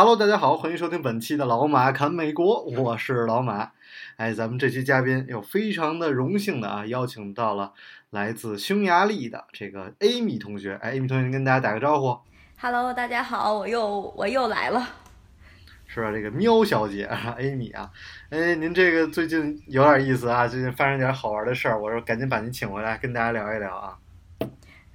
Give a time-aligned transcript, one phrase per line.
[0.00, 3.72] Hello，大家好，欢迎收听本期的老马侃美国，我是老马。
[4.16, 7.74] 哎，咱们这期嘉宾又非常的荣幸的啊，邀请到了
[8.08, 10.78] 来自匈牙利的这个 Amy 同学。
[10.80, 12.18] 哎，Amy 同学，您跟大家打个招呼。
[12.58, 14.88] Hello，大家好，我又我又来了。
[15.86, 17.90] 是吧，这个喵小姐啊， Amy 啊，
[18.30, 23.98] 哎，您这个最近有点意思啊，最近发生点好玩的事儿，我说赶紧把您请回来跟大家聊一聊啊。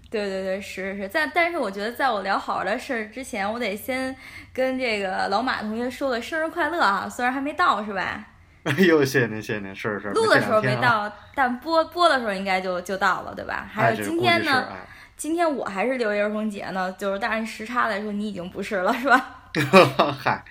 [0.09, 4.15] 对对对，是是是，但但是我觉得在我聊好玩的事儿之前，我得先
[4.53, 8.25] 跟这个老马同学说个生日快乐啊，虽然还没到是吧？
[8.63, 10.09] 哎呦，谢谢您，谢谢您，是是。
[10.09, 10.75] 录的时候没。
[10.77, 13.67] 到，但播播的时候应该就就到了，对吧？
[13.71, 14.75] 还哎，有今天呢，哎
[15.17, 19.43] 今天我还是六一儿童节呢，就是但是时差来说你已经不是了，是吧？
[20.19, 20.43] 嗨，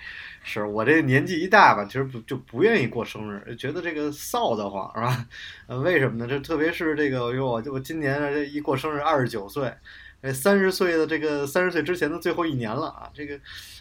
[0.47, 5.27] 是我这年纪一大吧，其实不就不愿意过生日，觉得这个臊得慌，是吧？
[5.83, 6.27] 为什么呢？
[6.27, 9.73] 这特别是这个，因为我我今年这一过生日二十九岁，
[10.21, 13.39] 这三十岁的这个三十岁之前的最后一年了啊，这个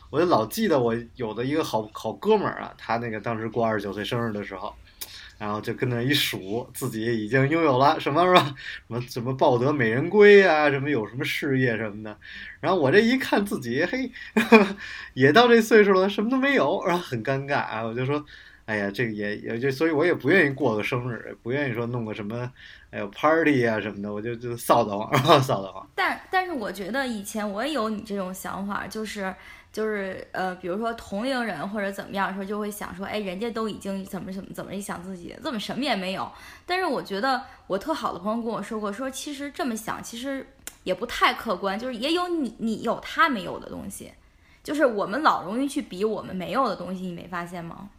[0.09, 4.75] 我就老记得我有的一个好好哥们儿啊，他那个当时过二十九岁生日的时候。
[5.45, 8.55] 然后就跟那一数，自己已经拥有了什么是吧？
[8.89, 12.19] 什么什么抱得美人归啊，什么有什么事业什么的。
[12.61, 14.11] 然后我这一看自己，嘿，
[15.13, 17.83] 也到这岁数了，什么都没有，然后很尴尬啊。
[17.83, 18.25] 我就说，
[18.67, 22.51] 哎呀，这个也也就，所以我也不愿意过个生日，不愿意说弄个什么，
[22.91, 25.11] 哎呦 party 啊什么的，我就就臊得慌，
[25.43, 25.87] 臊得慌。
[25.95, 29.35] 但但是我觉得以前我也有你这种想法，就是
[29.71, 36.27] 就是呃，比如说同龄人或者怎么样的时候，就会想说，哎，人家都已经怎么怎么怎么一想自己，怎么什么也没有。
[36.65, 40.47] 但是我觉得我特好的朋友跟我说过，说其实这么想，其实
[40.85, 44.11] 也不太客观，就是也有你你有他没有的东西，
[44.63, 47.91] 就是我们老容易去比我们没有的东西，你没发现吗？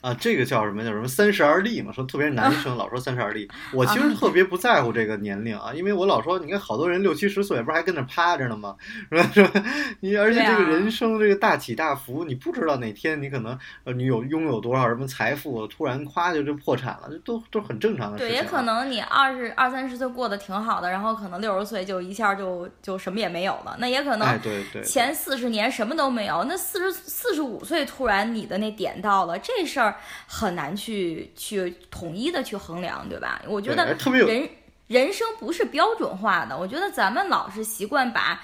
[0.00, 0.84] 啊，这个叫什么？
[0.84, 1.92] 叫什么三十而立嘛？
[1.92, 8.76] 说特别是男生 老说三十而立，我其实特别不在乎这个年龄啊，因为我老说，你看好多人六七十岁，不是还跟那趴着呢吗？
[9.10, 9.30] 是吧？
[9.34, 9.64] 是吧？
[10.00, 18.42] 你而且这个人生这个大起大伏，你不知道哪天你可能呃你有拥有多少什么财富，突然夸就就破产了，这都都很正常的事对，情啊。
[18.42, 29.87] 也可能你二十二三十岁过得挺好的，然后可能六十岁就一下就就什么也没有了，那也可能哎，对对，前四十年什么都没有，那四十四十五岁突然你的那点到了，这事儿
[30.26, 33.40] 很难去去统一的去衡量，对吧？
[33.46, 34.48] 我觉得人
[34.86, 38.40] 人生不是标准化的，我觉得咱们老是习惯把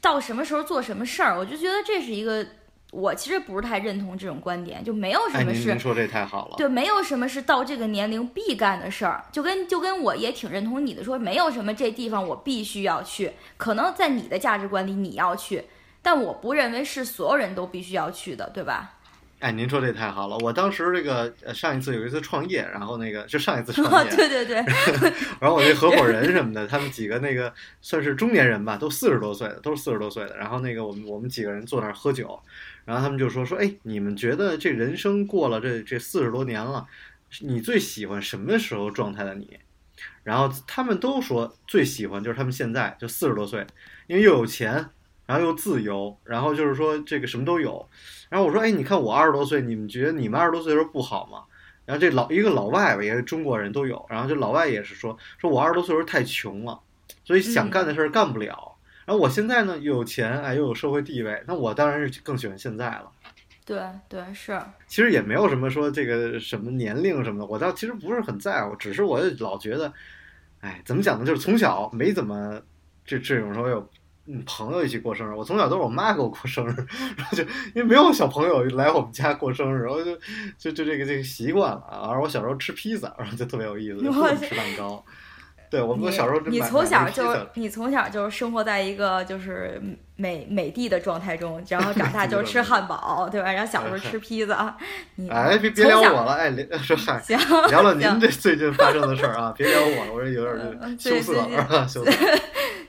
[0.00, 2.46] 到什么时候做什么事儿，我就觉得这是一个
[2.90, 6.54] 我其实不是太认同这种观点，就没有什么是您说这太好了。
[6.56, 15.64] 对，没有什么是到这个年龄必干的事儿，就跟就跟我也挺认同你的说，没有什么这地方我必须要去，可能在你的价值观里你要去，
[16.00, 18.97] 但我不认为是所有人都必须要去的，对吧？
[19.40, 20.36] 哎，您说这太好了！
[20.38, 24.56] 我当时这个呃上一次有一次创业，然后那个就上一次创业， 对对对，
[25.40, 30.36] 然后我那合伙人什么的，他们几个那个算是中年人吧，都四十多岁的，都是四十多岁的。
[30.36, 32.40] 然后那个我们我们几个人坐那儿喝酒，
[32.84, 36.84] 然后他们就说说，哎，你们觉得这人生过了这这四十多年了，
[37.42, 39.56] 你最喜欢什么时候状态的你？
[40.24, 43.64] 然后他们都说最喜欢就是他们现在就四十多岁，
[44.08, 44.84] 因为又有钱，
[45.28, 47.86] 然后又自由，然后就是说这个什么都有。
[48.30, 51.44] 然后我说，哎，你看我二十多岁，你们觉得你们二十多岁的时候不好吗？
[51.84, 56.80] 然后这老一个老外吧，也是中国人都有，然后这老外也是说，说我二十多岁的时候太穷了，
[57.24, 58.74] 所以想干的事儿干不了。
[59.04, 63.10] 然后我现在呢又有钱，哎，又有社会地位，那我当然是更喜欢现在了。
[63.66, 63.78] 对
[64.08, 69.92] 对是，其实也没有什么说这个什么年龄什么的，我倒其实不是很在乎，只是我老觉得，
[70.60, 71.26] 哎，怎么讲呢？
[71.26, 72.58] 就是从小没怎么
[73.04, 73.86] 这这种说有
[74.30, 76.74] 嗯朋友一起过生日，我从小都是我妈给我过生日，
[77.16, 77.42] 然后就
[77.74, 80.14] 因为没有小朋友来我们家过生日，然后就
[80.58, 82.10] 就就这个这个习惯了啊。
[82.10, 85.02] 而我小时候吃披萨，然后就特别有意思，就不能吃蛋糕。
[85.70, 89.78] 对我我小时候就你从小就你从小就是生活在一个就是
[90.16, 93.52] 美美帝的状态中，然后长大就是吃汉堡，对吧？
[93.52, 94.74] 然后小时候吃披萨，
[95.16, 97.38] 你哎，别别聊我了，哎，聊说嗨，行
[97.68, 101.86] 聊聊您这最近发生的事儿啊，别聊我了，我这有点羞涩了？
[101.86, 102.10] 羞涩。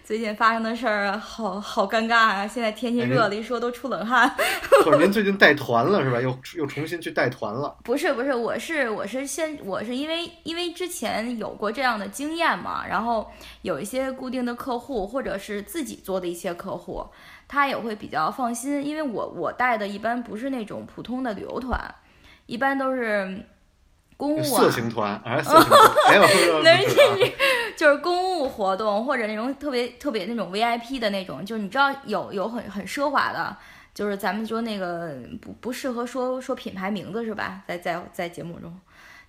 [0.10, 2.48] 最近发生的事儿好好尴尬啊！
[2.48, 4.28] 现在天气热了，一说都出冷汗。
[4.84, 6.20] 或者您最近带团了是吧？
[6.20, 7.78] 又又重新去带团了？
[7.84, 13.30] 不是不是，我是我是先我是因为因为之前有过这样的经验嘛，然后
[13.62, 17.06] 有一些固定的客户或者是自己做的一些客户，
[17.48, 21.80] 他也会比较放心，因为我我带的一般不是那种普通的旅游团，
[22.48, 23.46] 一般都是。
[24.18, 25.80] 公务啊，色情团还 是色情团？
[26.10, 26.94] 没有，那是
[27.80, 33.56] 就是公务活动或者那种特别特别那种 VIP 的那种，就是你知道有有很很奢华的，
[33.94, 37.62] 就是咱们说那个不不适合说说品牌名字是吧？
[37.66, 38.78] 在在在节目中，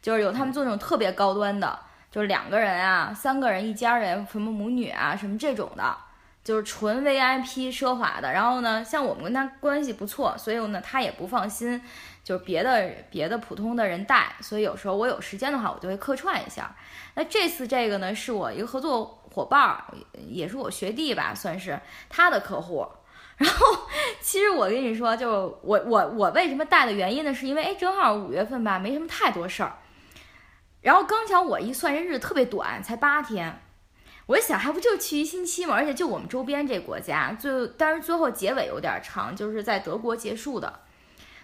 [0.02, 1.78] 就是有他们做那种特别高端的，
[2.10, 5.96] 就是两个人啊、三个人一家人，什么母女啊什么这种的，
[6.42, 8.32] 就是纯 VIP 奢华的。
[8.32, 11.80] 然后呢，像我们跟他关系不错，所以呢他也不放心。
[12.22, 16.76] 就是别的别的普通的人带，所以有时候我有时间的话，我就会客串一下。
[17.14, 19.82] 那这次这个呢，是我一个合作伙伴，
[20.28, 22.86] 也是我学弟吧，算是他的客户。
[23.36, 23.66] 然后
[24.20, 27.34] 其实我跟你说，就我我我为什么带的原因呢？
[27.34, 29.78] 是因为哎，正好五月份吧，没什么太多事儿。
[30.82, 33.60] 然后刚巧我一算这日子特别短，才八天。
[34.30, 40.72] 我一想，还不就去一星期嘛，而且就我们周边这国家，最但是最后结尾有点长，就是在德国结束的。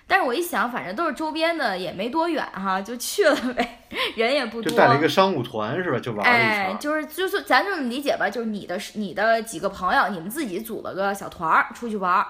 [0.07, 3.81] 但是我一想，反正都是周边的，也没多远哈，就去了呗，
[4.15, 4.71] 人也不多。
[4.71, 5.99] 就带了一个商务团是吧？
[5.99, 6.67] 就玩了一圈。
[6.67, 12.25] 哎，就是就是咱这么理解吧，就是你的你的几个朋友，你们自己组了个小团儿出去玩儿，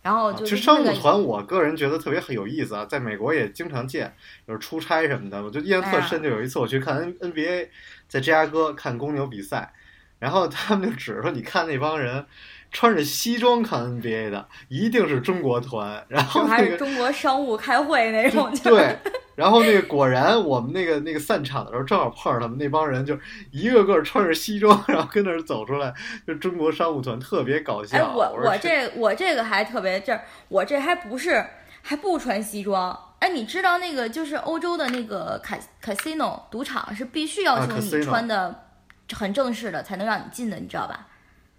[0.00, 0.42] 然后就。
[0.46, 4.16] 其实商务团，我个人觉得特别很有意思啊，在美国也经常见，
[4.46, 5.44] 就是出差什么的。
[5.44, 7.70] 我就印象特深，就有一次我去看 N N B A，
[8.08, 9.70] 在芝加哥看公牛比赛，
[10.18, 12.26] 然后他们就指着说：“你看那帮人。”
[12.70, 18.52] 穿着西装看 NBA 的一定是中国团，然后还是中国商务开会那种。
[18.62, 18.94] 对，
[19.36, 23.18] 然后那个果然，我们那个那个散场的时候正好碰上他们那帮人，就
[23.52, 25.94] 一个个穿着西装，然后跟那儿走出来，
[26.26, 27.96] 就中国商务团特别搞笑。
[27.96, 31.42] 哎，我我这我这个还特别这，我这还不是
[31.80, 32.94] 还不穿西装。
[33.20, 38.67] 哎，你知道那个就是欧洲的那个卡 casino 赌场是必须要求你穿的
[39.14, 41.06] 很正式的才能让你进的，你知道吧？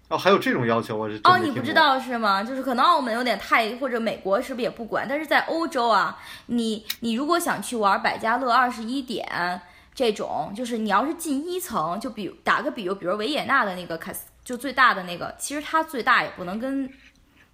[0.10, 2.44] 哦，还有这种要求，我是哦，你不知道是吗？
[2.44, 5.06] 就是可能澳门有点太，或者美国是不是也不管？
[5.08, 6.18] 但是在欧洲啊，
[6.48, 9.62] 你你如果想去玩百家乐二十一点
[9.94, 14.12] 这种，就是你要是进一层，就比打个比如，比如维也纳的那个卡，
[14.44, 16.92] 就最大的那个，其实它最大也不能跟，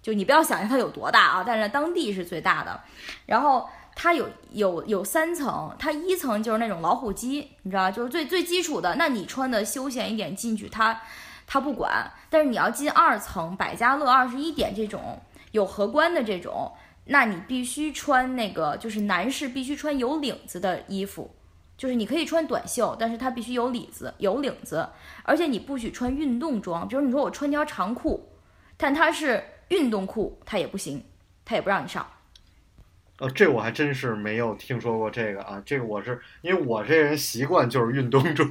[0.00, 2.80] 就你不要想象它有多大啊，但是当地是最大的。
[3.26, 8.94] 然后它有有有三层，它一层就是那种老虎机，你知道就是最最基础的。
[8.94, 11.00] 那你穿的休闲一点进去，它。
[11.48, 15.16] 他不管，但是你要进二层百家乐二十一点这种
[15.52, 16.72] 有荷官的这种，
[17.04, 21.30] 那你必须穿那个，就是男士必须穿有领子的衣服，
[21.78, 24.88] 就是你可以穿短袖，但是它必须有领子，有领子，
[25.22, 28.28] 而且你不许穿运动装，比如你说我穿条长裤，
[28.76, 31.00] 但它是运动裤，它也不行，
[31.44, 32.04] 它也不让你上。
[33.18, 35.62] 呃，这我还真是没有听说过这个啊！
[35.64, 38.50] 这个我是因为我这人习惯就是运动装，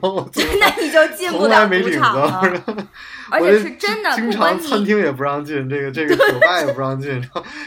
[0.60, 2.42] 那你就进不了赌场了。
[3.30, 7.12] 而且是真的，经常餐厅也不让进，这个这个酒吧也不让进，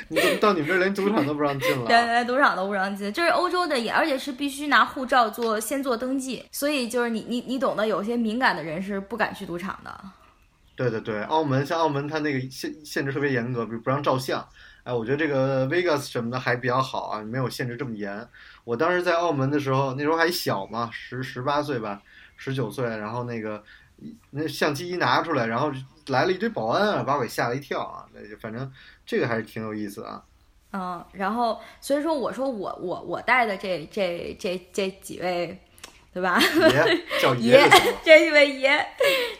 [0.09, 1.87] 你怎么到你们这连赌场都不让进了？
[1.87, 10.01] 连连赌场都不让进，这是欧洲的也，而且是必须拿护照做先做登记，所以就是你你你懂得，有些敏感的人是不敢去赌场的。
[10.75, 14.45] 对对对，澳门像澳门，它那个限限制特别严格，比如不让照相。
[14.89, 18.27] 哎，我觉得这个 Vegas 什么的还比较好啊，没有限制这么严。
[18.65, 22.01] 我当时在澳门的时候，那时候还小嘛，十十八岁吧，
[22.39, 23.63] 十九岁，然后那个
[24.31, 25.71] 那相机一拿出来，然后
[26.07, 28.07] 来了一堆保安啊，把我给吓了一跳啊。
[28.15, 28.73] 那就反正
[29.05, 30.25] 这个还是挺有意思啊。
[30.73, 35.61] 嗯，然后所以说我说我我我带的这这这这几位。
[36.19, 36.37] 对吧？
[36.73, 37.71] 爷 叫爷，
[38.03, 38.85] 这几位爷，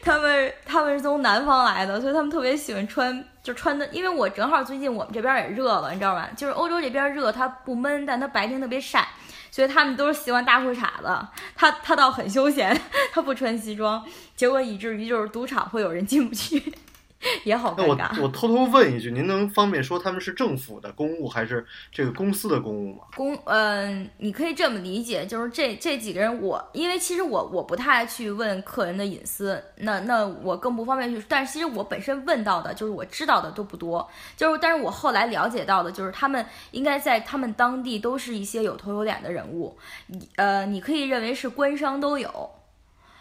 [0.01, 3.85] 他们他们是从南方来的，所以他们特别喜欢穿，就穿的。
[3.89, 6.29] 因为我正好最近我们这边也热了，你知道吧？
[6.37, 9.09] 就是欧洲这边热，它不闷，但它白天特别晒，
[9.51, 11.19] 所以他们都是喜欢大裤衩子。
[11.57, 12.81] 他他倒很休闲，
[13.11, 14.05] 他不穿西装，
[14.37, 16.73] 结果以至于就是赌场会有人进不去。
[17.45, 18.17] 也好尴尬。
[18.17, 23.05] 我我偷偷问一句，您能方便说他们是政府的公务还是这个公司的公务吗？
[23.17, 31.23] 公，嗯，你可以这么理解，就是这这几个人，我因为其实我我不太去问客人的隐私，那那我更不方便去。
[31.29, 42.51] 但是其实我本身问到的，就是我知道的都不多，就是但是我后来了解到的，就是他们应该在他们当地都是一些有头有脸的人物，你呃，你可以认为是官商都有。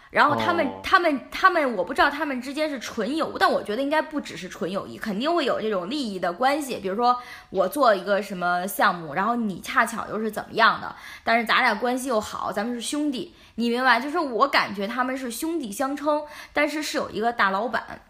[0.10, 6.78] 然后他们他们他们，我不知道他们之间是纯友，但我觉得应该不只是纯友谊，肯定会有这种利益的关系。
[6.78, 7.18] 比如说
[7.50, 14.00] 我做一个什么项目，然后你恰巧又是怎么样的，但是咱俩关系又好，咱们是兄弟，你明白？
[14.00, 16.24] 就是我感觉他们是兄弟相称，
[16.54, 18.02] 但是是有一个大老板。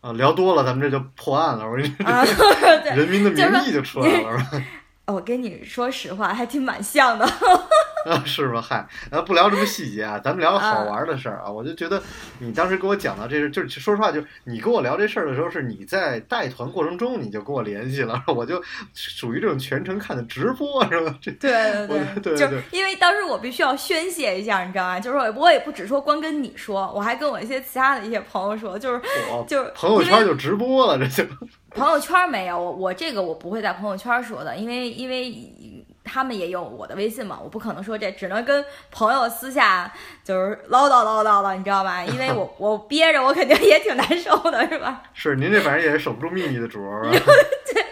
[0.00, 2.24] 啊，聊多了咱们这就破案了，我跟你说，啊，
[2.82, 4.46] 对，人民的名义就出来了？
[5.06, 7.26] 我跟你说实话，还挺蛮像的。
[8.06, 8.60] 啊， 是吧？
[8.60, 11.50] 嗨，咱不聊什么细节啊，咱们聊个好玩的事儿啊。
[11.50, 12.02] 我就觉得
[12.38, 18.62] 你当时给我讲到这事，就是说实话，就是你跟我聊这事儿的时候，是你在带团过程中你就跟我联系了，我就
[18.94, 21.16] 属于这种全程看的直播，是吧？
[21.20, 25.00] 这对对我对对就是对因为当时我必须要宣泄一下，你知道吗？
[25.00, 29.00] 就是我我也不只说光跟你说，我还跟我一些其他的一些朋友说，就是
[29.46, 31.28] 就是朋友圈就直播了，这就
[31.70, 35.81] 朋友圈没有，我我这个我不会在朋友圈说的，因为因为
[36.12, 39.90] 他们也有我的微信嘛，我不可能说这，只能跟朋友私下
[40.22, 42.04] 就是唠叨唠叨了，你知道吧？
[42.04, 45.02] 因为我 我憋着，我肯定也挺难受的，是吧？
[45.14, 47.82] 是您这反正也是守不住秘密的主儿 对。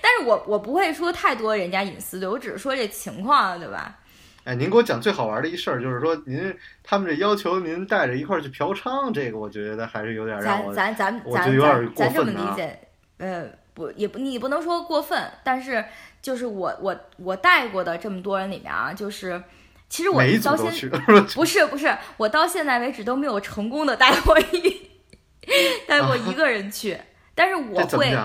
[0.00, 3.96] 但是我我不会说太多人家隐私的，我只是说这情况，对吧？
[4.44, 6.52] 哎，您给我讲最好玩的一事儿，就是说您
[6.82, 12.76] 他们这要求您带着一块儿去嫖娼，这个我觉得还是有点让咱我咱咱咱得有点过咱咱这么理解，
[13.18, 15.84] 呃，不也不你不能说过分，但是
[16.22, 19.42] 就是我我我带过的这么多人里面啊，就是
[19.88, 20.88] 其实我到现， 是？
[21.34, 24.90] 不是不是，我到现在为止都没有成功的带过一
[25.86, 26.98] 带过一个人去，
[27.34, 28.16] 但是我会？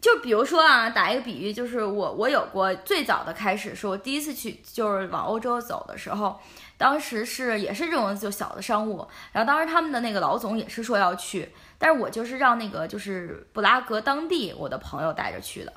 [0.00, 6.40] 就比如说啊，打一个比喻，就是我我有过最早的开始是我第一次去就是往欧洲走的时候，
[6.76, 15.72] 当时是也是这种就小的商务，然后当时他们的那个老总也是说要去，但是我就是让那个就是布拉格当地我的朋友带着去的，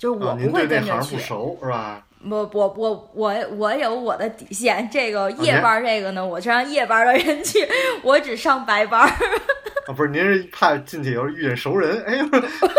[0.00, 1.24] 就是我不会跟着去这行不。
[1.24, 2.02] 熟是吧？
[2.28, 7.66] 我我我我我有我的底线，这个夜班儿这个呢，我是让夜班儿的人去，
[8.02, 9.08] 我只上白班儿。
[9.86, 12.24] 啊，不是，您是怕进去以后遇见熟人，哎呦，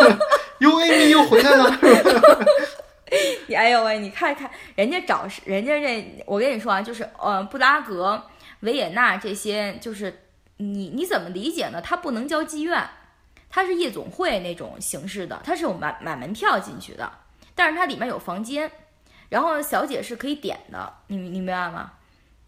[0.60, 1.78] 哟，Amy 又回来了？
[3.56, 8.22] 哎呦喂，你看看人家找是人家这，我跟你说啊，就是呃，布拉格、
[8.62, 10.20] 维也纳这些，就是
[10.58, 11.82] 你你怎么理解呢？
[11.82, 12.80] 它不能叫妓院，
[13.52, 17.12] 它是夜总会那种形式的，它是有买买门票进去的，
[17.54, 18.72] 但是它里面有房间，
[19.30, 21.92] 然后小姐是可以点的，你你明白吗？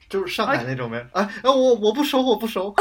[0.10, 1.06] 就是上海那种呗。
[1.14, 2.74] 哎哎， 我我不熟，我不熟。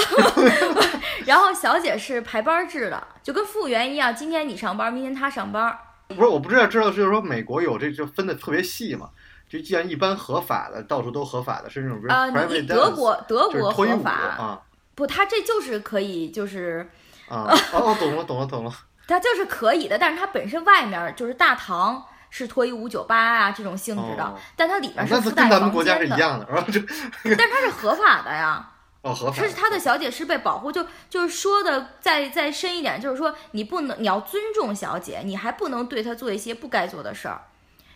[1.27, 5.77] 然后小姐是排班制的，就跟服务员一样，今天你上班，明天他上班。
[6.09, 9.09] 不是，我不知道知道，就是说美国有这就分的特别细嘛。
[9.49, 14.63] 就既然一般合法的，到处都合法的，是那种呃，private 你德国德国合法，啊
[14.95, 16.91] 不，他这就是可以，就是
[17.37, 18.73] 啊 哦，懂了懂了懂了。
[19.09, 26.47] 它就是可以的，但是它本身外面就是大堂是脱衣舞酒吧啊这种性质的，哦但它里面是那附带是跟咱们房间的，国家是一样的，
[27.37, 28.69] 但是它是合法的呀。
[29.03, 29.49] 哦合法的。
[29.49, 37.43] 是他的小姐是被保护，就就是说的再再深一点，就是说你不能你要尊重小姐，你还不能对她做一些不该做的事儿。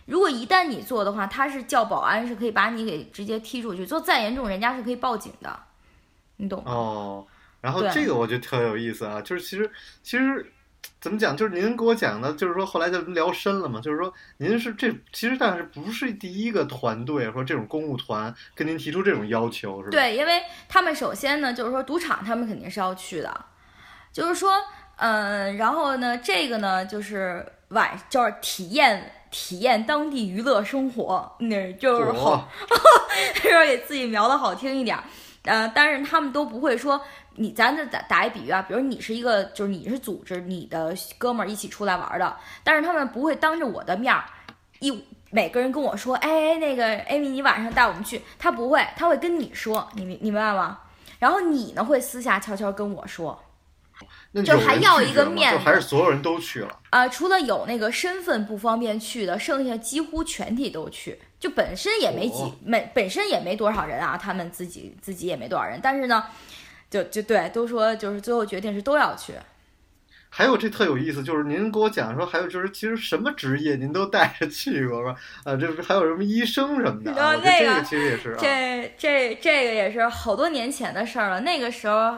[0.05, 5.57] 如果一旦你做的话，他是叫保安是可以把你给直接踢出去，做再严重人家是可以报警的，
[6.37, 6.71] 你懂吗？
[6.71, 7.25] 哦，
[7.67, 9.69] 然后这个我觉得特有意思啊，就是其实
[10.01, 10.53] 其实
[11.01, 19.91] 怎么讲，就是您给我讲的，就是说后来就聊深了嘛，就是说您是这其实但是不是第一个团队说这种公务团跟您提出这种要求是吧？
[19.91, 23.45] 对，因为他们首先呢，就是说赌场他们肯定是要去的，
[24.13, 24.53] 就是说，
[24.95, 35.03] 嗯、然后呢，这个呢就是晚就是体验体验当地娱乐生活，那就是好嚯， 就是给自己描的好听一点儿，
[35.43, 36.99] 呃，但是他们都不会说
[37.37, 44.23] 你，咱这打打一比喻啊，比如你是一个，就是你是组织你的哥们儿一起出来玩儿的，但是他们不会当着我的面儿
[44.79, 44.91] 一
[45.29, 50.79] 每个人跟我说，哎，那个艾米，你晚上带我们去，他不会，他会跟你说，你明你明白吗？
[51.19, 53.39] 然后你呢会私下悄悄跟我说，
[54.31, 56.79] 那就还要一个面子就还是所有人都去了。
[56.91, 61.19] 啊、除了有那个身份不方便去的，剩下几乎全体都去。
[61.39, 66.23] 就本身也没几哦没本身也没多少人啊，他们自己自己也没多少人，但是呢，
[66.89, 69.33] 就就对，都说就是最后决定是都要去。
[70.29, 75.15] 还有这特有意思，就是您给我讲说，还有就是其实什么职业您都带着去过是吧？
[75.45, 77.35] 啊，这是还有什么医生什么的啊？
[77.35, 78.37] 这那个个其实也是啊。
[78.39, 81.39] 这这这个也是好多年前的事儿了。
[81.39, 82.17] 那个时候，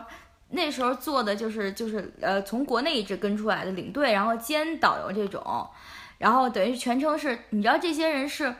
[0.50, 5.70] 那时候做的就是就是呃，从国内一直跟出来的领队，然后兼导游这种，
[6.18, 8.54] 然后等于全程是，你知道这些人是。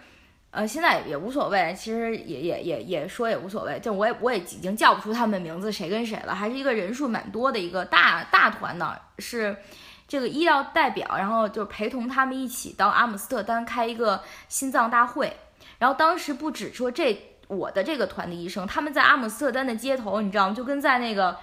[0.52, 9.56] 呃，现在也无所谓，其实也也也也说也无所谓，就我也我也已经叫不出他们名字谁跟谁了，还是一个人数蛮多的一个大大团呢，是
[10.08, 15.32] 这个医疗代表，然后就陪同他们一起到阿姆斯特丹开一个心脏大会，
[15.78, 17.16] 然后当时不止说这
[17.48, 20.56] 我的这个团的医生，他们在阿姆斯特丹的街头，你知道吗？
[20.56, 21.38] 就跟在那个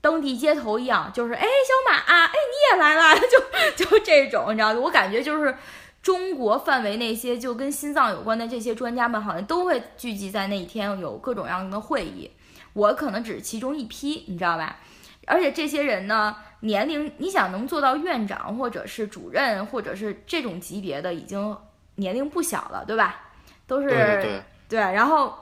[0.00, 3.20] 当地街头一样，就是哎小马啊，哎你也来了，
[3.76, 4.80] 就就这种，你知道吗？
[4.80, 5.54] 我感觉就是
[6.02, 12.30] 中国范围那些就跟心脏有关的这些专家们，好像都会聚集在那一天，有各种各样的会议。
[12.72, 14.78] 我可能只是其中一批，你知道吧？
[15.26, 21.56] 而且这些人呢，年龄，你想能做到院长或者是主任或者是这种级别的，已经
[21.96, 23.28] 年龄不小了，对吧？
[23.66, 25.32] 都是对对，然后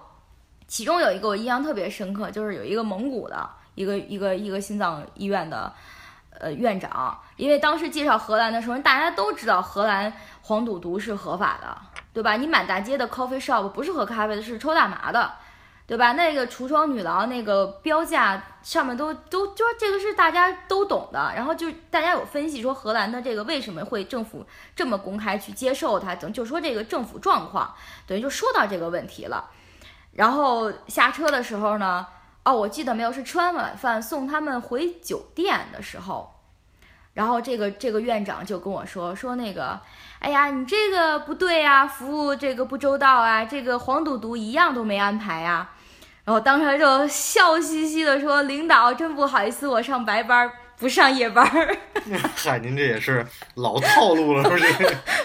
[0.66, 5.72] 其中有一个我印象特别深刻，就是有一个蒙古的一个一个一个心脏医院的
[6.38, 11.76] 呃院长，因为当时介绍荷兰的时候，大家都知道荷兰黄赌毒是合法的，
[12.12, 12.37] 对吧？
[12.37, 15.33] 你满大街的 coffee shop 不是喝咖啡的，是抽大麻的。
[15.88, 16.12] 对吧？
[16.12, 24.45] 那个橱窗女郎那个标价上面都都就说这个是大家都懂的，然后就大家有分析说荷兰的这个为什么会政府
[24.76, 27.75] 这么公开去接受它，等就说这个政府状况，
[28.07, 29.49] 等于就说到这个问题了。
[30.12, 32.07] 然后下车的时候呢，
[32.48, 36.32] 哦，我记得没有，是吃完晚饭送他们回酒店的时候，
[37.12, 39.78] 然后这个这个院长就跟我说说那个，
[40.18, 45.68] 哎呀，你这个不对呀，服务这个不周到啊，这个黄赌毒一样都没安排呀。
[46.24, 51.76] 然后当时就笑嘻嘻的说：“领导，真不好意思，我上白班儿，不上夜班儿。
[52.37, 54.64] 嗨，您这也是老套路了， 不是？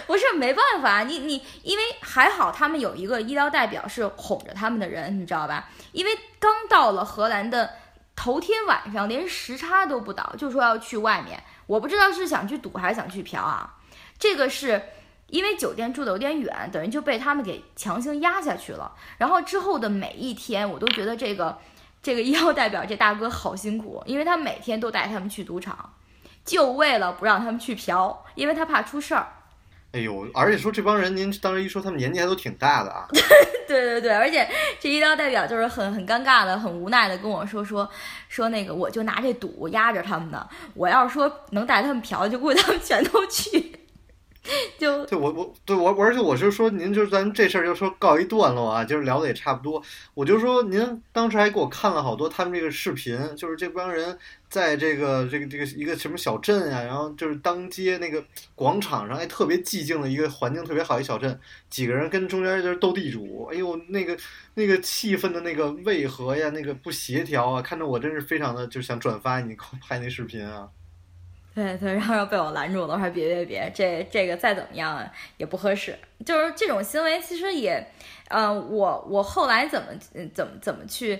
[0.07, 5.69] 不是没办法，你你因为还好他们有一个医疗代表是哄着他们的人，你知道吧？
[5.91, 7.69] 因为刚到了荷兰的
[8.15, 13.75] 头天晚上，连时差都不倒，就说要去外面，我不知道是想去赌还是想去嫖啊。
[14.17, 14.81] 这个是。
[15.27, 18.91] 因为酒店住的有点远，等于就被他们给强行压下去了。
[19.17, 21.57] 然后之后的每一天，我都觉得这个
[22.03, 25.93] 这个医药代表这大哥好辛苦，因为他每天都带他们去赌场，
[26.43, 29.25] 就为了不让他们去嫖，因为他怕出事儿。
[29.93, 33.07] 哎呦，而且说这帮人，您当时一说，他们年纪还都挺大的啊。
[33.65, 34.45] 对对对，而且
[34.79, 37.89] 这医疗代表就是很很尴尬的、很无奈的跟我说说
[38.27, 40.45] 说那个，我就拿这赌压着他们呢。
[40.73, 43.72] 我要是说能带他们嫖，就估计他们全都去。
[44.77, 49.81] 就对我我对我而且我是说，您就是咱这事儿就说告一段落啊，就是聊的也差不多。
[50.13, 54.17] 我就说您当时还给我看了好多他们这个视频，就是这帮人
[54.49, 58.21] 在这个这个这个一个什么小镇啊，然后就是当街那个
[58.53, 64.17] 广场上，哎，特别寂静的一个环境，特别好一小镇，几个人跟中间就是斗地主，哎呦，那个
[64.55, 70.67] 那个气氛的那个违和呀，那个不协调啊，看着我真是非常的就想转发你 拍那视频啊。
[71.55, 75.07] 对对，然后被我拦住了，我说别别别，这这个再怎么样
[75.37, 75.95] 也不合适。
[76.25, 77.85] 就是这种行为，其实也，
[78.29, 79.89] 呃，我我后来怎么
[80.33, 81.19] 怎么怎么去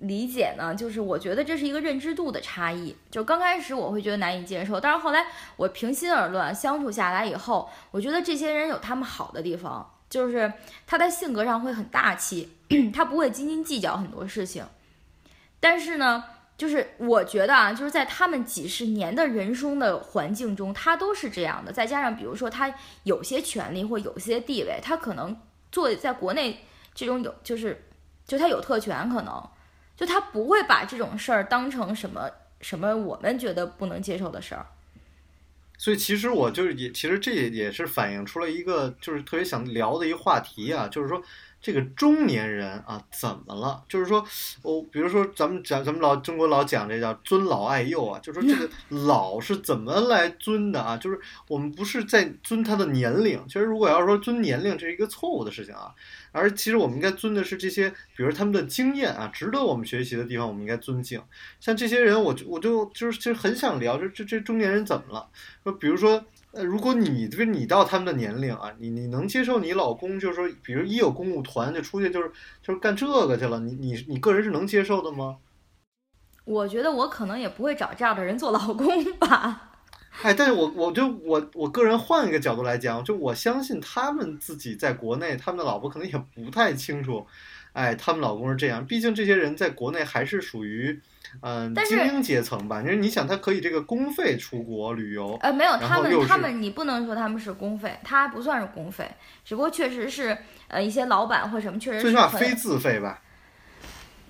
[0.00, 0.74] 理解呢？
[0.74, 2.94] 就是我觉得这是一个认知度的差异。
[3.10, 5.24] 就刚开始我会觉得难以接受，但是后来
[5.56, 10.52] 我平心而论，相处下来以后，我觉得这些人有他们好的地方，就是
[10.86, 12.52] 他在性格上会很大气，
[12.92, 14.66] 他不会斤斤计较很多事情，
[15.60, 16.24] 但是呢。
[16.58, 21.72] 就是我觉得啊，就是在他们几十年的人生的环境中，他都是这样的。
[21.72, 25.36] 再加上，比如说他有些权利或有些地位，他可能
[25.72, 26.60] 做在国内
[26.94, 27.84] 这种有，就是
[28.24, 29.42] 就他有特权，可能
[29.96, 34.66] 就他不会把这种事儿当成什么什么我们觉得不能接受的事儿。
[35.78, 41.20] 所以其实我就是也，其实这也也是反映出了一个就是特别想聊的一个话题啊，就是说。
[41.62, 43.84] 这个中年人啊，怎么了？
[43.88, 44.18] 就是说，
[44.62, 48.68] 哦，比如说咱们讲，咱们老中国老讲这叫尊老爱幼啊，就是说这个
[49.06, 50.96] 老是怎么来尊的啊？
[50.96, 55.94] 就是我们不是在尊他的年龄，其实如果要说尊年龄，这是一个错误的事情啊。
[56.32, 61.22] 而其实我们应该尊的是这些，比如他们的经验啊，值得我们学习的地方，我们应该尊敬。
[61.60, 65.28] 像这些人，我就我就就是其实很想聊，就这这中年人怎么了？
[65.62, 66.24] 说比如说。
[66.52, 72.30] 呃，如果你就是你到他们的年龄啊，你你能接受你老公就是说，比如一有公务团就出去就是
[72.62, 75.38] 就是干这个去了，你你你个人是能接受的吗？
[76.44, 79.70] 我觉得我可能也不会找这样的人做老公吧。
[80.20, 87.26] 哎，但是我我就我我个人换一个角度来讲，就我相信他们自己在国内，他们的老婆可能也不太清楚，
[87.72, 91.00] 哎，他们老公是这样，毕竟这些人在国内还是属于。
[91.40, 99.10] 嗯，精英阶层吧，因为你想，他可以这个公费出国旅游，呃，没有，他们他们你不能说他们是公费，他不算是公费，
[99.44, 100.36] 只不过确实是
[100.68, 103.20] 呃一些老板或什么确实最起码非自费吧。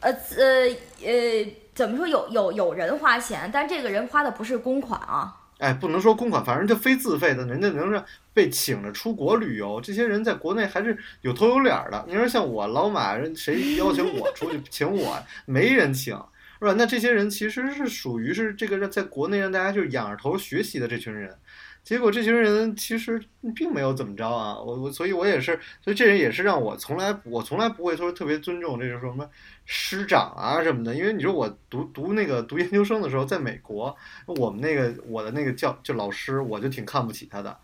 [0.01, 0.69] 呃呃
[1.05, 5.37] 呃，怎么说有有有人花钱，但这个人花的不是公款啊。
[5.59, 8.03] 哎，不能说公款，反正就非自费的，人家能是
[8.35, 12.05] 被请着出国旅游，这些人在国内还是有头有脸的。
[12.09, 16.19] 你说像我老马，人谁邀请我出去请我，没人请。
[16.63, 16.75] 是吧？
[16.79, 21.37] 那这些人其实是属于是这个在国内让大家就仰着头学习的这群人，
[21.83, 23.21] 结果这群人其实
[23.53, 24.57] 并没有怎么着啊！
[24.61, 29.29] 我我所以，我也是，所以这人也是让我从来我从来不会说特别尊重这种什么
[29.67, 33.97] 师长啊什么的，因为你说我读读那个读研究生的时候，在美国，
[34.27, 37.59] 我们那个我的那个教就老师，我就挺看不起他的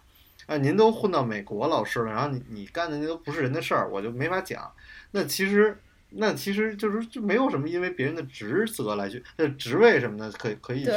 [0.46, 0.56] 啊！
[0.56, 4.72] 您都混到美国老师了，然后你你干的那都不是人的事儿，我就没法讲。
[5.12, 5.78] 那其实。
[6.10, 10.92] 那其实就是就没有什么因为别人的职责来去呃职位什么的可以可以去，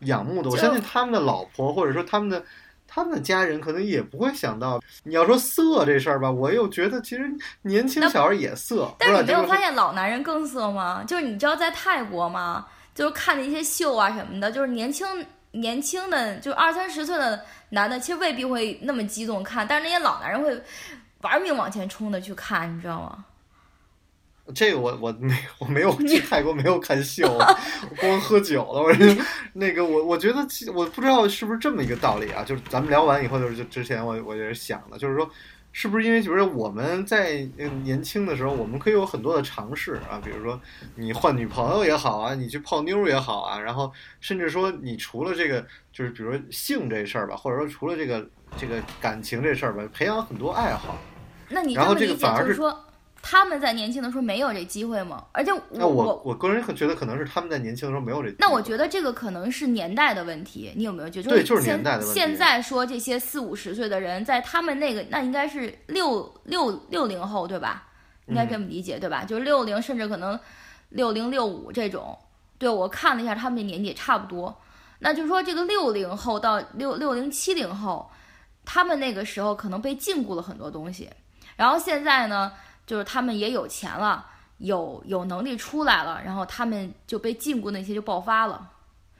[0.00, 0.50] 仰慕的。
[0.50, 2.44] 我相信他们的老婆或者说他们的
[2.86, 11.02] 他们的家人可能也不会想到，你要说色这事儿吧，我又觉得其实年轻小孩也色，但是你没有发现老男人更色吗？
[11.06, 12.66] 就是你知道在泰国吗？
[12.94, 15.06] 就是看那些秀啊什么的，就是年轻
[15.52, 20.62] 年轻的，就二三十岁的男的，其实未必会那么激动看，但是那些老男人会
[21.22, 23.24] 玩命往前冲的去看，你知道吗？
[24.54, 28.82] 这个我我没我没有去泰国没有看秀， 我光喝酒了。
[28.82, 29.16] 我是
[29.52, 35.28] 那个我我觉得其我不知道是不是这么一个道理啊，就是咱们聊完以后，就是就之前我我也是想的，就是说
[35.72, 40.60] 是不是因为就是我们在呃年轻的时候，我们可以有很多的尝试啊，比如说
[40.96, 50.98] 你换女朋友也好啊，你去泡妞也好啊，然后甚至说你除了这个就是比如说性这事儿吧，或者说除了这个这个感情这事儿吧，培养很多爱好。
[51.48, 52.84] 那你这然后这个反而就是是说，
[53.22, 55.24] 他们在年轻的时候没有这机会吗？
[55.32, 58.34] 而且我我我我个人觉得可能是他们在年轻的时候没有这。
[58.38, 61.30] 那我觉得这个可能是年代的问题，你有没有觉得？
[61.30, 67.88] 对就是现年代的问题现在说这些四五十岁的人，在他们那个那应该是六六六零后对吧？
[68.26, 69.24] 应该这么理解、对吧？
[69.24, 70.38] 就是六零甚至可能
[70.90, 72.18] 六零六五这种。
[72.58, 74.56] 对我看了一下，他们的年纪也差不多。
[75.00, 78.08] 那就是说，这个六零后到六六零七零后，
[78.64, 81.10] 他们那个时候可能被禁锢了很多东西，
[81.56, 82.52] 然后现在呢，
[82.92, 84.26] 就是他们也有钱了。
[84.58, 88.70] 有有能力出来了，然后他们就被禁锢那些就爆发了。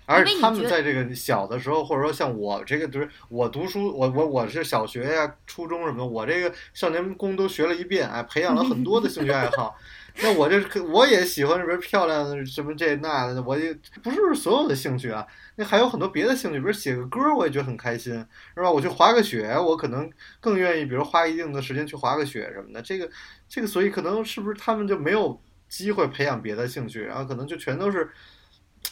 [0.05, 9.75] 而他们在这个小的时候，或者说像我这个，就是我读书，我我我是小学呀、初中什么，我这个少年宫都学了一遍，哎，培养了很多的兴趣爱好。
[10.21, 13.73] 那我这可我也喜欢什么漂亮的什么这那的，我也
[14.03, 18.13] 不是所有的兴趣啊，那还有很多别的兴趣，比如写个歌，我也觉得很开心，
[18.55, 18.71] 是吧？
[18.71, 22.83] 我去滑个雪，我可能更愿意，比如花一定的时间去滑个雪什么的。
[22.83, 23.11] 这个
[23.49, 28.11] 这个，所以可能是不是他们就没有机会培养别的兴趣，然后可能就全都是。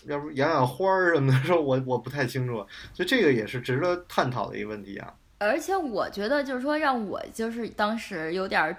[0.06, 5.12] 要不养养花儿什么的，说我我不太清楚，所以这个也是值得探讨的一个问题啊。
[5.38, 8.74] 而且我觉得就是说，让我就是当时有点，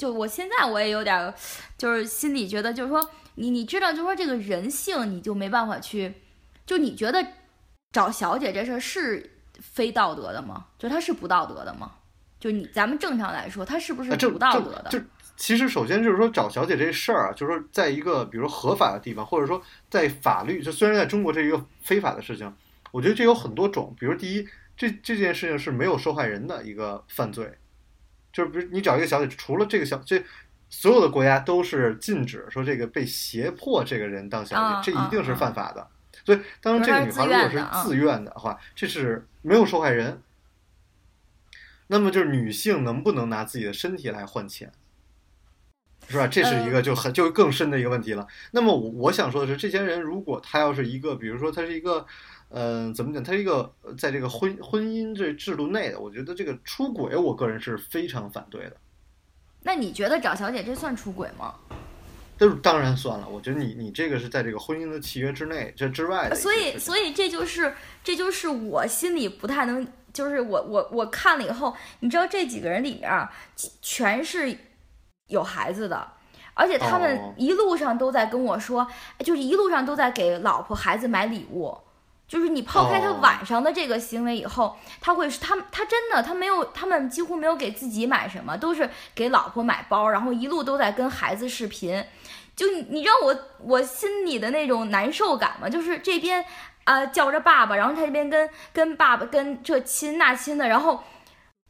[0.00, 1.34] 就我现在我也有点儿，
[1.76, 6.14] 就是心里觉得就是说，你你知道，就是说这个人性，你就没办法去，
[6.64, 7.22] 就你觉得
[7.92, 10.64] 找小姐这事儿是非道德的吗？
[10.78, 11.92] 就它是不道德的吗？
[12.38, 14.86] 就你咱们正常来说，它是不是不道德的？
[14.90, 15.04] 这就
[15.36, 22.50] 其实首先就是说找小姐这事儿啊，就是说在一个比如合法的地方，或者说在法律，就虽然在中国这一个非法的事情，
[22.90, 23.94] 我觉得这有很多种。
[24.00, 27.52] 比如第一，这这件事情是没有受害人的一个犯罪，
[28.32, 30.22] 就是比如你找一个小姐，除了这个小这。
[30.72, 35.84] 所有的国家都是禁止说这个被胁迫这个人当小啊姐，这一定是啊犯法的。
[36.24, 40.22] 所以，当这个女孩如果是自愿的话，这是没有受害人。
[41.88, 44.70] 那么就是女性能不能拿自己的身体来换钱，
[46.08, 46.28] 是吧？
[46.28, 48.24] 这是一个就很就更深的一个问题了。
[48.52, 52.06] 那么我我想说的是，这些人如果他要是一个，比如说他是一个，
[52.52, 53.22] 嗯、怎么讲？
[53.22, 58.76] 他是一个呃在这个婚婚姻这制度内的，我觉得这个出轨，我个人是非常反对的。
[59.62, 61.54] 那你觉得找小姐这算出轨吗？
[62.36, 73.30] 但是当然算了，我觉得你你这个是在这个婚姻的契约之内，这之外的所以，所以这就是这就是我心里不太能，就是我我我看了以后，你知道这几个人里面啊，
[73.82, 74.56] 全是
[75.26, 76.12] 有孩子的，
[76.54, 78.86] 而且他们哦一路上都在跟我说，
[79.18, 81.76] 就是一路上都在给老婆孩子买礼物。
[82.30, 92.04] 就是你抛开他哦晚上的这个行为以后，他会他他真的他没有，他们几乎没有给自己买什么，都是给老婆买包，然后一路都在跟孩子视频。
[92.54, 95.68] 就你你知道我我心里的那种难受感吗？
[95.68, 96.40] 就是这边
[96.84, 101.02] 啊、呃叫着爸爸，然后他这边跟跟爸爸跟这亲那亲的，然后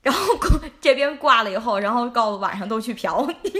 [0.02, 3.52] 然后过这边挂了以后，然后告诉晚上都去嫖， 你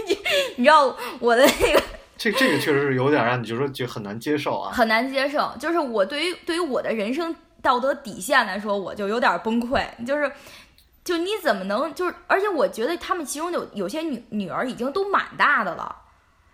[0.57, 1.81] 你知道我的那个
[2.21, 4.71] 这这个确实是有点让你就说就很难接受啊。
[4.71, 10.31] 很难接受，就是我对于对于我的人生道德底线来说，我就有点崩溃，就是。
[11.03, 15.95] 就你怎么能就是，而且我觉得他们其中有有些女女儿已经都蛮大的了，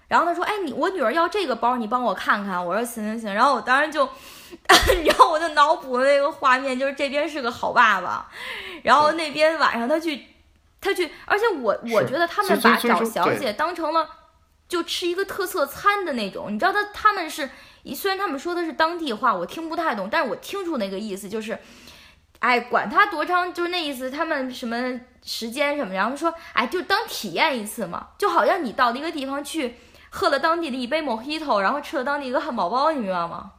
[0.08, 4.08] 然后他说：“哎，你我女儿要这个包，你帮我看看。”我说：“行行行。”然后我当时就，
[5.06, 8.26] 然后我就脑补那个画面就是这边是个好爸爸，
[8.84, 10.24] 然后那边晚上他去，
[10.80, 14.08] 他去，而且我我觉得他们把找小姐当成了
[14.68, 17.50] 就吃一个特色餐的那种，你知道他他们是
[17.96, 21.58] 虽然他们说的是当地话，我听不太懂，但是我听出那个意思就是。
[22.40, 24.12] 哎，管他多长，就是那意思。
[24.12, 24.78] 他们什么
[25.24, 29.74] 时间什么，然后说，哎，就当体验一次嘛，就好像你到一个地方去，
[30.12, 33.54] 喝了当地的一杯 Mojito，然后吃了当地一个汉堡包，你明白吗？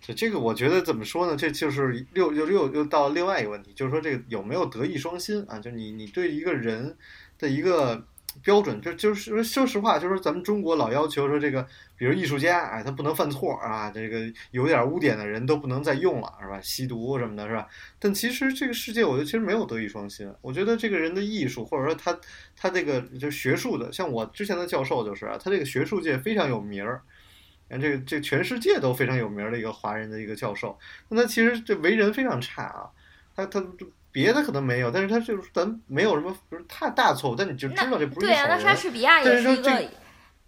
[0.00, 1.36] 这这个我觉得怎么说呢？
[1.36, 5.58] 这就是又又又又到另外一个问题，就是说这个有没有德艺双馨啊？
[5.58, 6.96] 就你你对一个人
[7.38, 8.02] 的一个
[8.42, 11.66] 标准，就就是说实话，就是咱们中国老要求说这个，
[11.96, 14.20] 比如艺术家，哎，他不能犯错啊，这个
[14.52, 16.60] 有点污点的人都不能再用了，是吧？
[16.60, 17.66] 吸毒什么的，是吧？
[17.98, 20.32] 但其实这个世界，我觉得其实没有德艺双馨。
[20.40, 22.18] 我觉得这个人的艺术，或者说他
[22.56, 27.02] 他这个就学术的，像我之前的教授就是啊，他这个学术界非常有名儿，
[27.68, 32.90] 这个这全世界都非常有名儿的一个华人的一个教授，那他其实这为人非常差啊，
[33.34, 33.60] 他他。
[34.12, 39.82] 别的可能没有，但是他就是咱没有什么不是太大错误，但你就知道这不是对啊，那莎士比亚也是一个，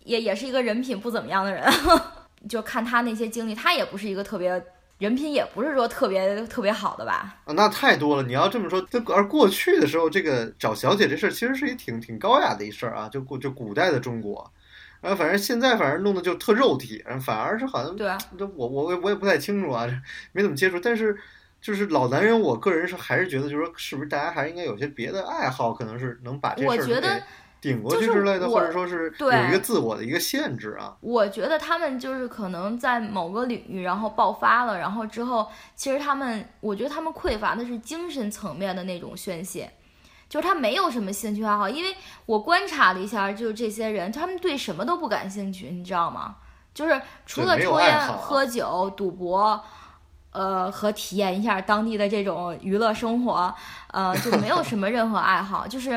[0.05, 1.65] 也也是一个人品不怎么样的人，
[2.49, 4.51] 就看他那些经历，他也不是一个特别
[4.99, 7.37] 人品，也不是说特别特别好的吧？
[7.45, 8.23] 啊，那太多了。
[8.25, 14.53] 你要这么说，而过去的时候，这个找小姐这事儿其实是一挺挺高雅的一事儿啊，就古就古代的中国，
[15.01, 19.87] 然后反正现在反正弄的就特肉体，反而是好像对，这我我我也不太清楚啊，
[20.33, 21.17] 没怎么接触，但是。
[21.63, 27.23] 就是老男人，我个人是还是觉得，就是说，是不是大家还应该有些别的爱好，可能是能把这事儿给
[27.61, 30.97] 顶过去之类的，或者说是有一个自我的一个限制啊。
[31.01, 39.73] 我觉得他们就是可能在某个领域，然后爆发了，然后之后，其实他们，我觉得他们匮乏的是精神层面的那种宣泄，
[40.29, 41.69] 就是他没有什么兴趣爱好。
[41.69, 41.95] 因为
[42.27, 46.35] 我观察了一下，就是这些人，他们对什么都不感兴趣，你知道吗？
[46.75, 49.63] 就是除了抽烟、喝酒、赌博。
[50.33, 53.55] 呃，和体验一下当地的这种娱乐生活，
[53.89, 55.91] 呃， 就没有什么任何爱好，就是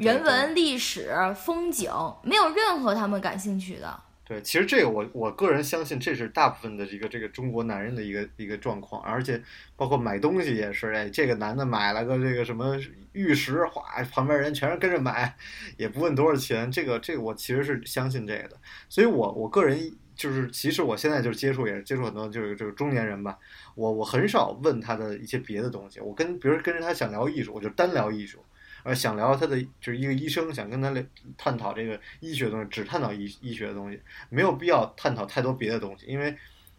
[0.00, 1.90] 人文、历史、风景，
[2.22, 4.00] 没有任何他们感兴趣的。
[4.24, 9.40] 对，其实这个我我个人相信，这是大部分的一个这个中国男人的一个一个状况，而且
[9.76, 12.76] 包括买东西也是，哎，这个男的买了个这个什么
[13.12, 15.36] 玉石，哗，旁边人全是跟着买，
[15.76, 18.56] 也不问多少钱，这个这个我其实是相信这个的，
[18.88, 19.96] 所以我我个人。
[20.16, 23.38] 就是，其实我现在就是接触，也是接触很多，就是这个中年人吧。
[23.74, 26.00] 我我很少问他的一些别的东西。
[26.00, 28.38] 我跟，比如跟着他想聊艺术，我就单聊艺术；
[28.82, 31.02] 而，想聊他的，就是一个医生，想跟他聊
[31.36, 34.00] 探讨这个医学的东西，只探讨医医学的东西，
[34.30, 36.34] 没有必要探讨太多别的东西，因为，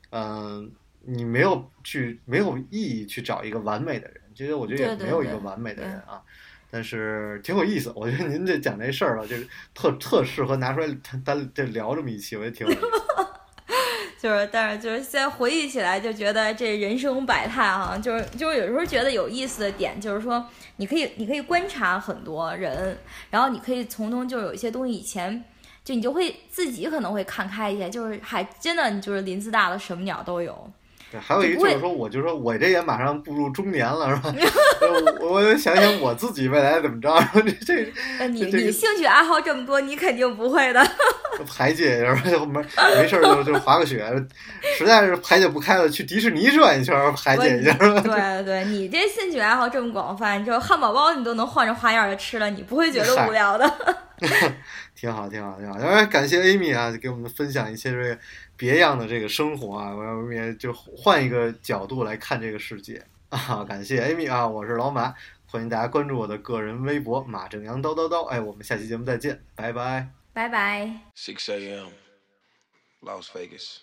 [0.09, 0.71] 嗯，
[1.01, 4.19] 你没有去，没有意义去找一个完美的人。
[4.33, 6.21] 其实我觉得也没有一个完美的人啊。
[6.69, 10.87] 但是挺有意思，我觉得您这讲这事儿吧，就是特特适合拿出来
[11.23, 12.81] 单单聊这么一期，我觉得挺有意思。
[14.19, 20.43] 就是，但是就是现在回忆起来，就觉得这人生百态啊，就是就是有时候觉得有意思的点，就是说
[20.77, 22.97] 你可以你可以观察很多人，
[23.29, 25.43] 然后你可以从中就有一些东西，以前
[25.85, 30.67] 就你就会自己可能会看开一些，就是还真的你就是林子大了，什么鸟都有。
[31.09, 34.33] 对，还有一个就是说，我就说我这也马上步入中年了，是吧？
[35.21, 37.09] 我我想想我自己未来怎么着，
[37.65, 37.85] 这
[38.19, 40.81] 这你你兴趣爱好这么多，你肯定不会的。
[41.45, 42.13] 排解一下，
[42.45, 42.61] 没
[42.95, 44.03] 没事儿就就滑个雪，
[44.77, 47.73] 实在是排解不开了，去迪士尼转一圈排解一下。
[47.73, 53.71] 对对，你这兴趣爱好这么广泛，就汉堡包你都能换着花样的吃了，你不会觉得无聊的。
[54.95, 55.79] 挺好，挺好，挺好。
[55.79, 58.17] 当然感谢 Amy 啊，给我们分享一些这个
[58.55, 63.63] 别样的这个生活啊，我们也就换一个角度来看这个世界 啊。
[63.67, 65.13] 感谢 Amy 啊，我是老马，
[65.45, 68.25] 欢迎大家关注我的个人微博马正阳叨叨叨。
[68.25, 70.87] 哎，我们下期节目再见，拜拜，拜拜。
[71.15, 71.89] Six a.m.
[73.01, 73.79] Las Vegas.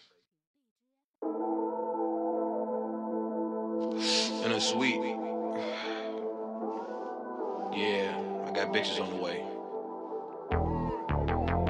[4.45, 5.03] In a suite.
[7.73, 8.07] Yeah,
[8.47, 9.43] I got bitches on the way.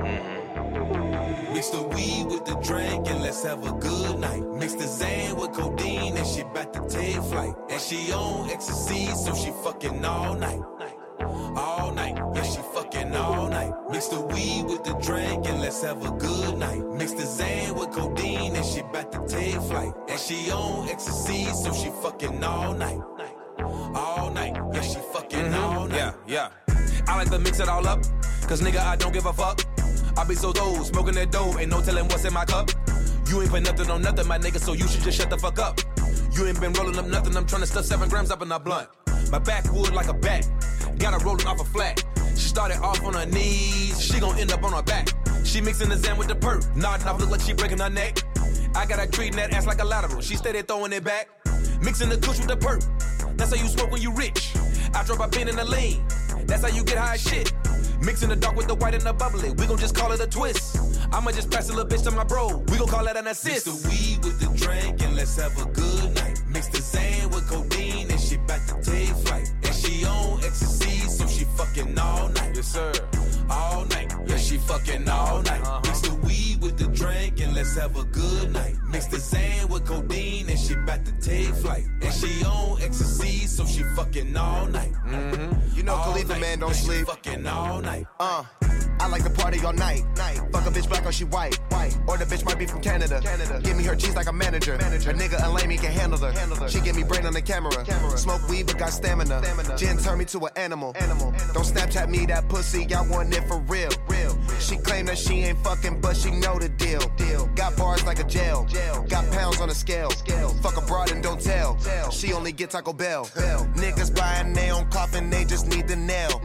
[0.04, 1.54] Mm-hmm.
[1.54, 4.42] Mix the weed with the drink and let's have a good night.
[4.60, 7.54] Mix the Zan with codeine and she bout to take flight.
[7.70, 10.60] And she on ecstasy, so she fucking all night.
[11.56, 12.63] All night, yeah, she all night.
[13.94, 16.84] Mix the weed with the drink and let's have a good night.
[16.98, 19.92] Mix the Zan with codeine and she bout to take flight.
[20.08, 23.00] And she on ecstasy, so she fucking all night.
[23.94, 25.54] All night, yeah, she fucking mm-hmm.
[25.54, 26.12] all night.
[26.26, 26.74] Yeah, yeah.
[27.06, 28.02] I like to mix it all up,
[28.48, 29.60] cause nigga, I don't give a fuck.
[30.18, 32.70] I be so dope, smoking that dope, ain't no telling what's in my cup.
[33.28, 35.60] You ain't put nothing on nothing, my nigga, so you should just shut the fuck
[35.60, 35.78] up.
[36.32, 38.58] You ain't been rolling up nothing, I'm trying to stuff seven grams up in a
[38.58, 38.88] blunt.
[39.30, 40.50] My back backwood like a bat,
[40.98, 42.04] got her rolling off a flat.
[42.36, 45.08] She started off on her knees, she gon' end up on her back.
[45.44, 48.18] She mixing the Zan with the perk, nodding off look like she breaking her neck.
[48.74, 51.28] I got her treating that ass like a lateral, she steady throwing it back.
[51.82, 52.82] Mixing the kush with the perk,
[53.36, 54.54] that's how you smoke when you rich.
[54.94, 56.04] I drop a pin in the lane,
[56.46, 57.52] that's how you get high shit.
[58.04, 59.50] Mixing the dark with the white and the bubbly.
[59.52, 60.76] We gon' just call it a twist.
[61.12, 62.58] I'ma just pass a little bitch to my bro.
[62.68, 63.66] We gon' call that an assist.
[63.66, 66.42] Mix the weed with the drink and let's have a good night.
[66.48, 69.50] Mix the Zan with codeine and she bout to take flight.
[69.62, 70.66] And she on she
[71.56, 72.52] fucking all night.
[72.54, 72.92] Yes, sir.
[73.48, 74.12] All night.
[74.26, 75.62] Yeah, she fucking all night.
[75.62, 75.80] Uh-huh.
[75.84, 78.76] Mix the weed with the drink and let's have a good night.
[78.94, 81.84] Mix the Zan with codeine and she bout to take flight.
[82.00, 84.92] And she on ecstasy, so she fucking all night.
[85.04, 85.76] Mm-hmm.
[85.76, 86.40] You know All Khalifa night.
[86.40, 87.06] man don't sleep.
[87.06, 88.06] Fucking all night.
[88.20, 88.44] Uh,
[89.00, 90.04] I like to party all night.
[90.16, 90.38] Night.
[90.52, 91.58] Fuck a bitch black or she white.
[91.72, 91.98] White.
[92.06, 93.20] Or the bitch might be from Canada.
[93.20, 93.60] Canada.
[93.64, 94.78] Give me her cheese like a manager.
[94.78, 95.10] Manager.
[95.10, 96.30] A nigga and lame, can handle her.
[96.30, 96.68] Handle her.
[96.68, 97.84] She give me brain on the camera.
[97.84, 98.16] Camera.
[98.16, 99.42] Smoke weed but got stamina.
[99.42, 99.76] Stamina.
[99.76, 100.92] Gin turn me to an animal.
[101.00, 101.32] Animal.
[101.52, 102.86] Don't Snapchat me that pussy.
[102.94, 103.90] I want it for real.
[104.08, 104.38] Real.
[104.60, 107.00] She claim that she ain't fucking, but she know the deal.
[107.16, 107.46] Deal.
[107.56, 108.64] Got bars like a jail.
[108.66, 108.83] Jail.
[109.08, 110.10] Got pounds on the scale.
[110.62, 111.78] Fuck abroad and don't tell.
[112.10, 113.28] She only get Taco Bell.
[113.34, 113.66] Bell.
[113.74, 116.40] Niggas buying their own coffin, they just need the nail.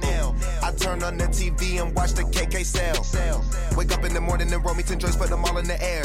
[0.61, 3.45] I turn on the TV and watch the KK sell.
[3.75, 5.81] Wake up in the morning and roll me 10 joints, put them all in the
[5.81, 6.03] air.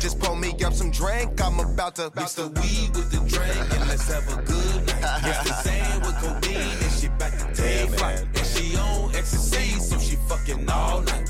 [0.00, 2.10] Just pull me up some drink, I'm about to.
[2.14, 5.22] Mix the weed with the drink and let's have a good night.
[5.24, 8.20] Mix the sand with codeine and she back to take flight.
[8.20, 11.21] And she on ecstasy, so she fucking all night.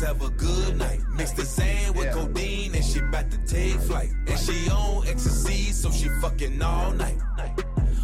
[0.00, 1.00] Let's have a good night.
[1.14, 4.10] Mix the sand with codeine and she back to take flight.
[4.26, 7.18] And she on ecstasy, so she fucking all night.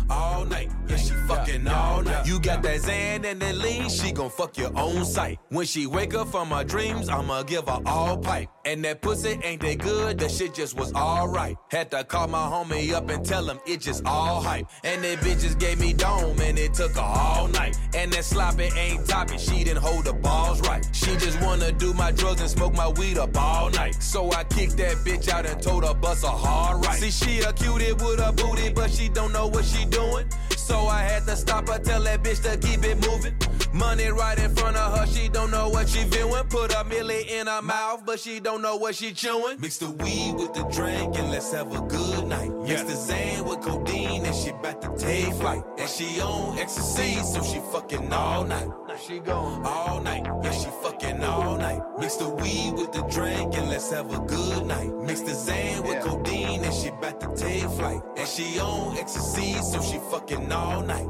[0.09, 2.26] All night, yeah, she fucking all night.
[2.26, 5.38] You got that Xan and that lean, she gon' fuck your own sight.
[5.48, 8.48] When she wake up from her dreams, I'ma give her all pipe.
[8.64, 11.57] And that pussy ain't that good, that shit just was alright.
[11.70, 14.66] Had to call my homie up and tell him it just all hype.
[14.85, 17.76] And that bitch just gave me dome and it took her all night.
[17.94, 20.87] And that sloppy ain't topping, she didn't hold the balls right.
[20.92, 23.94] She just wanna do my drugs and smoke my weed up all night.
[24.00, 26.98] So I kicked that bitch out and told her bust a hard right.
[27.00, 30.26] See, she a cutie with a booty, but she don't know what she doing.
[30.62, 33.35] So I had to stop her, tell that bitch to keep it moving.
[33.72, 36.44] Money right in front of her, she don't know what she viewing.
[36.50, 39.58] Put a milli in her mouth, but she don't know what she chewing.
[39.61, 42.50] Mix the weed with the drink and let's have a good night.
[42.50, 45.62] Mix the Xan with codeine and she back to take flight.
[45.78, 48.68] And she on ecstasy, so she fucking all night.
[49.06, 51.80] She going all night, yeah, she fucking all night.
[51.98, 54.92] Mix the weed with the drink and let's have a good night.
[55.06, 58.02] Mix the Xan with codeine and she back to take flight.
[58.18, 61.08] And she on ecstasy, so she fucking all night.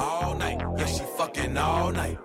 [0.00, 0.47] All night, yeah,
[1.18, 2.16] fucking all night.